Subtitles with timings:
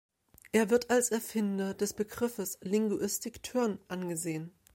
[0.51, 4.51] Er wird als Erfinder des Begriffes "linguistic turn" angesehen.